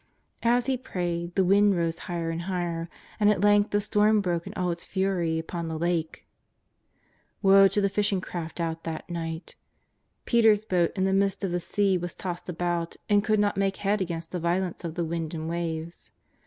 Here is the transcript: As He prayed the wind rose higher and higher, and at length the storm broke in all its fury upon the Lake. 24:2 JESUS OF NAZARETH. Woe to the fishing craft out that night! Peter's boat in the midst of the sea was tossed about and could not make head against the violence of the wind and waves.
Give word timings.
As 0.41 0.65
He 0.65 0.77
prayed 0.77 1.35
the 1.35 1.43
wind 1.43 1.77
rose 1.77 1.99
higher 2.09 2.31
and 2.31 2.41
higher, 2.41 2.89
and 3.19 3.29
at 3.29 3.41
length 3.43 3.69
the 3.69 3.79
storm 3.79 4.19
broke 4.19 4.47
in 4.47 4.53
all 4.55 4.71
its 4.71 4.83
fury 4.83 5.37
upon 5.37 5.67
the 5.67 5.77
Lake. 5.77 6.25
24:2 7.43 7.43
JESUS 7.43 7.43
OF 7.43 7.43
NAZARETH. 7.53 7.61
Woe 7.61 7.67
to 7.67 7.81
the 7.81 7.87
fishing 7.89 8.21
craft 8.21 8.59
out 8.59 8.83
that 8.83 9.07
night! 9.11 9.53
Peter's 10.25 10.65
boat 10.65 10.91
in 10.95 11.03
the 11.03 11.13
midst 11.13 11.43
of 11.43 11.51
the 11.51 11.59
sea 11.59 11.99
was 11.99 12.15
tossed 12.15 12.49
about 12.49 12.95
and 13.09 13.23
could 13.23 13.39
not 13.39 13.57
make 13.57 13.77
head 13.77 14.01
against 14.01 14.31
the 14.31 14.39
violence 14.39 14.83
of 14.83 14.95
the 14.95 15.05
wind 15.05 15.35
and 15.35 15.47
waves. 15.47 16.11